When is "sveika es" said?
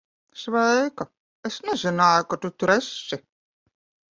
0.43-1.57